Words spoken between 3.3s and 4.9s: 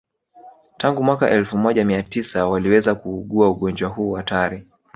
ugonjwa huu hatari